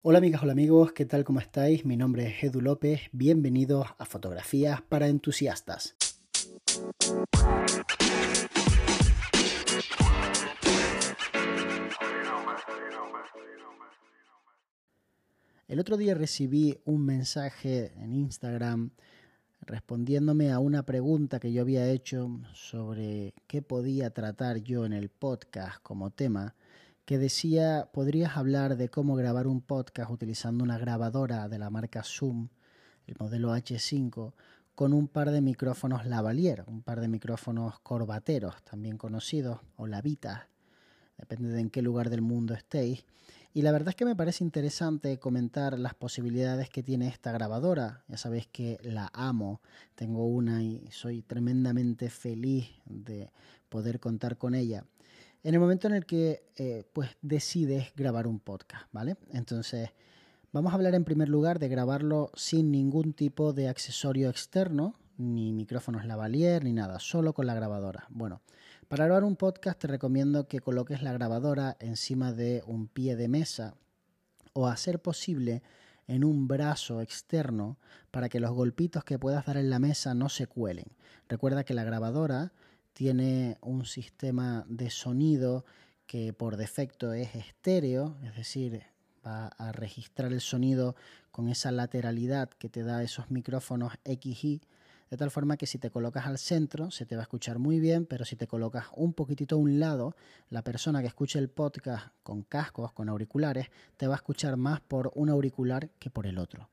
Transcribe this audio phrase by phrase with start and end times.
[0.00, 1.24] Hola amigas, hola amigos, ¿qué tal?
[1.24, 1.84] ¿Cómo estáis?
[1.84, 5.96] Mi nombre es Edu López, bienvenidos a Fotografías para Entusiastas.
[15.66, 18.92] El otro día recibí un mensaje en Instagram
[19.62, 25.08] respondiéndome a una pregunta que yo había hecho sobre qué podía tratar yo en el
[25.08, 26.54] podcast como tema
[27.08, 32.02] que decía, podrías hablar de cómo grabar un podcast utilizando una grabadora de la marca
[32.04, 32.50] Zoom,
[33.06, 34.34] el modelo H5,
[34.74, 40.48] con un par de micrófonos lavalier, un par de micrófonos corbateros, también conocidos, o lavitas,
[41.16, 43.06] depende de en qué lugar del mundo estéis.
[43.54, 48.04] Y la verdad es que me parece interesante comentar las posibilidades que tiene esta grabadora.
[48.08, 49.62] Ya sabéis que la amo,
[49.94, 53.30] tengo una y soy tremendamente feliz de
[53.70, 54.84] poder contar con ella
[55.48, 59.16] en el momento en el que eh, pues decides grabar un podcast, ¿vale?
[59.32, 59.88] Entonces,
[60.52, 65.54] vamos a hablar en primer lugar de grabarlo sin ningún tipo de accesorio externo, ni
[65.54, 68.04] micrófonos lavalier, ni nada, solo con la grabadora.
[68.10, 68.42] Bueno,
[68.88, 73.28] para grabar un podcast te recomiendo que coloques la grabadora encima de un pie de
[73.28, 73.74] mesa
[74.52, 75.62] o a ser posible
[76.08, 77.78] en un brazo externo
[78.10, 80.88] para que los golpitos que puedas dar en la mesa no se cuelen.
[81.26, 82.52] Recuerda que la grabadora
[82.98, 85.64] tiene un sistema de sonido
[86.08, 88.82] que por defecto es estéreo, es decir,
[89.24, 90.96] va a registrar el sonido
[91.30, 94.62] con esa lateralidad que te da esos micrófonos XY,
[95.10, 97.78] de tal forma que si te colocas al centro se te va a escuchar muy
[97.78, 100.16] bien, pero si te colocas un poquitito a un lado,
[100.50, 104.80] la persona que escuche el podcast con cascos, con auriculares, te va a escuchar más
[104.80, 106.68] por un auricular que por el otro.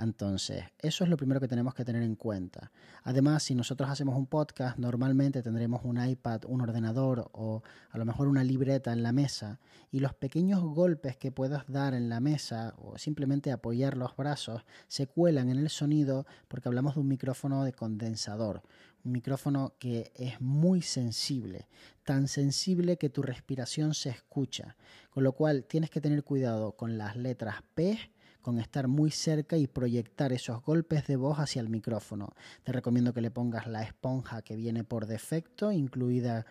[0.00, 2.72] Entonces, eso es lo primero que tenemos que tener en cuenta.
[3.02, 8.06] Además, si nosotros hacemos un podcast, normalmente tendremos un iPad, un ordenador o a lo
[8.06, 9.60] mejor una libreta en la mesa
[9.92, 14.64] y los pequeños golpes que puedas dar en la mesa o simplemente apoyar los brazos
[14.88, 18.62] se cuelan en el sonido porque hablamos de un micrófono de condensador,
[19.04, 21.68] un micrófono que es muy sensible,
[22.04, 24.76] tan sensible que tu respiración se escucha,
[25.10, 27.98] con lo cual tienes que tener cuidado con las letras P,
[28.40, 32.34] con estar muy cerca y proyectar esos golpes de voz hacia el micrófono.
[32.64, 36.46] Te recomiendo que le pongas la esponja que viene por defecto, incluida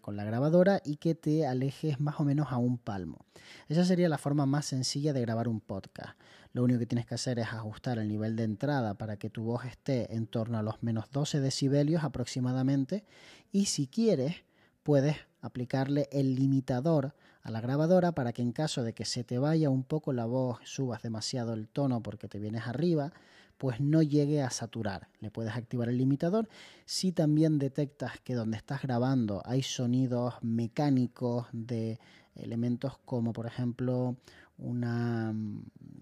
[0.00, 3.26] con la grabadora, y que te alejes más o menos a un palmo.
[3.68, 6.18] Esa sería la forma más sencilla de grabar un podcast.
[6.52, 9.44] Lo único que tienes que hacer es ajustar el nivel de entrada para que tu
[9.44, 13.04] voz esté en torno a los menos 12 decibelios aproximadamente.
[13.52, 14.36] Y si quieres,
[14.82, 17.14] puedes aplicarle el limitador
[17.46, 20.26] a la grabadora para que en caso de que se te vaya un poco la
[20.26, 23.12] voz, subas demasiado el tono porque te vienes arriba,
[23.56, 25.06] pues no llegue a saturar.
[25.20, 26.48] Le puedes activar el limitador.
[26.86, 32.00] Si también detectas que donde estás grabando hay sonidos mecánicos de
[32.34, 34.16] elementos como por ejemplo
[34.58, 35.32] una,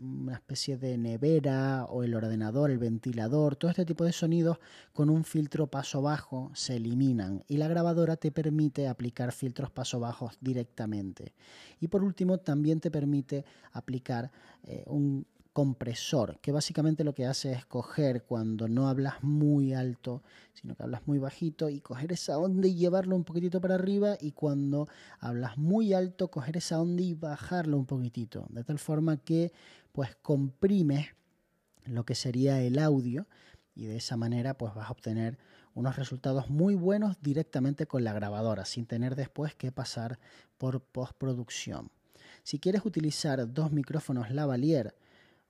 [0.01, 4.59] una, especie de nevera o el ordenador, el ventilador, todo este tipo de sonidos
[4.93, 10.01] con un filtro paso bajo se eliminan y la grabadora te permite aplicar filtros paso
[10.01, 11.35] bajos directamente.
[11.81, 14.31] Y por último también te permite aplicar
[14.65, 20.25] eh, un compresor, que básicamente lo que hace es coger cuando no hablas muy alto,
[20.53, 24.17] sino que hablas muy bajito y coger esa onda y llevarlo un poquitito para arriba
[24.21, 24.89] y cuando
[25.21, 29.53] hablas muy alto coger esa onda y bajarlo un poquitito, de tal forma que
[29.93, 31.07] pues comprimes
[31.85, 33.29] lo que sería el audio
[33.77, 35.39] y de esa manera pues vas a obtener
[35.73, 40.19] unos resultados muy buenos directamente con la grabadora sin tener después que pasar
[40.59, 41.93] por postproducción.
[42.43, 44.97] Si quieres utilizar dos micrófonos lavalier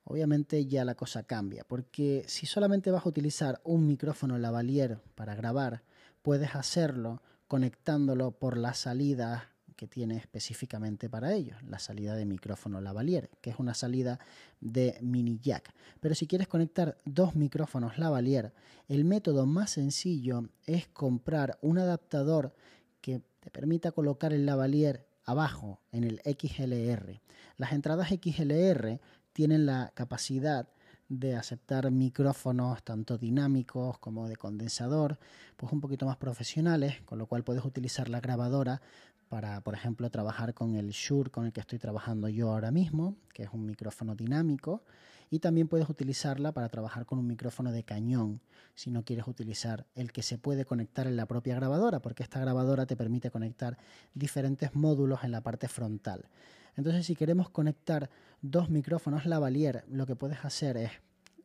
[0.05, 5.35] obviamente ya la cosa cambia, porque si solamente vas a utilizar un micrófono lavalier para
[5.35, 5.83] grabar,
[6.21, 12.79] puedes hacerlo conectándolo por la salida que tiene específicamente para ello, la salida de micrófono
[12.79, 14.19] lavalier, que es una salida
[14.61, 15.73] de mini jack.
[15.99, 18.53] Pero si quieres conectar dos micrófonos lavalier,
[18.87, 22.55] el método más sencillo es comprar un adaptador
[23.01, 27.21] que te permita colocar el lavalier abajo en el XLR.
[27.57, 28.99] Las entradas XLR
[29.35, 30.69] tienen la capacidad
[31.09, 35.19] de aceptar micrófonos tanto dinámicos como de condensador,
[35.57, 38.81] pues un poquito más profesionales, con lo cual puedes utilizar la grabadora
[39.29, 43.17] para, por ejemplo, trabajar con el Shure con el que estoy trabajando yo ahora mismo,
[43.33, 44.83] que es un micrófono dinámico,
[45.29, 48.41] y también puedes utilizarla para trabajar con un micrófono de cañón,
[48.75, 52.39] si no quieres utilizar el que se puede conectar en la propia grabadora, porque esta
[52.39, 53.77] grabadora te permite conectar
[54.13, 56.29] diferentes módulos en la parte frontal.
[56.75, 58.09] Entonces, si queremos conectar
[58.41, 60.91] dos micrófonos lavalier, lo que puedes hacer es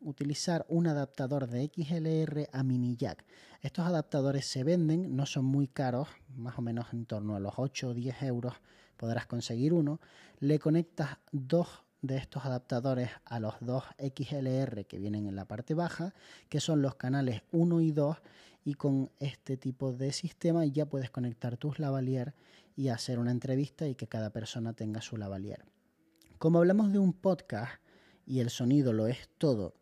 [0.00, 3.24] utilizar un adaptador de XLR a mini jack.
[3.60, 7.54] Estos adaptadores se venden, no son muy caros, más o menos en torno a los
[7.56, 8.54] 8 o 10 euros
[8.96, 9.98] podrás conseguir uno.
[10.40, 11.68] Le conectas dos
[12.02, 16.14] de estos adaptadores a los dos XLR que vienen en la parte baja,
[16.50, 18.16] que son los canales 1 y 2,
[18.64, 22.34] y con este tipo de sistema ya puedes conectar tus lavalier
[22.76, 25.64] y hacer una entrevista y que cada persona tenga su lavalier.
[26.38, 27.80] Como hablamos de un podcast
[28.26, 29.79] y el sonido lo es todo,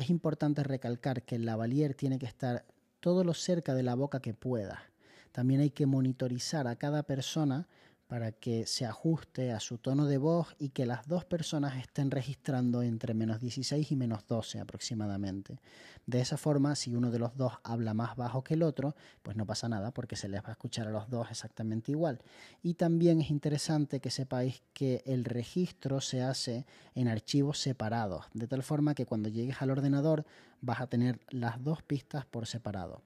[0.00, 2.64] es importante recalcar que el lavalier tiene que estar
[3.00, 4.82] todo lo cerca de la boca que pueda.
[5.30, 7.68] También hay que monitorizar a cada persona
[8.10, 12.10] para que se ajuste a su tono de voz y que las dos personas estén
[12.10, 15.60] registrando entre menos 16 y menos 12 aproximadamente.
[16.06, 19.36] De esa forma, si uno de los dos habla más bajo que el otro, pues
[19.36, 22.20] no pasa nada porque se les va a escuchar a los dos exactamente igual.
[22.64, 26.66] Y también es interesante que sepáis que el registro se hace
[26.96, 30.26] en archivos separados, de tal forma que cuando llegues al ordenador
[30.62, 33.02] vas a tener las dos pistas por separado.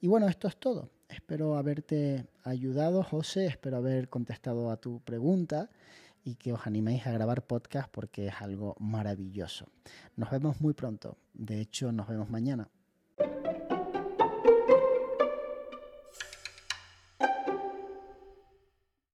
[0.00, 0.90] Y bueno, esto es todo.
[1.08, 3.46] Espero haberte ayudado, José.
[3.46, 5.70] Espero haber contestado a tu pregunta
[6.24, 9.66] y que os animéis a grabar podcast porque es algo maravilloso.
[10.16, 11.16] Nos vemos muy pronto.
[11.32, 12.68] De hecho, nos vemos mañana.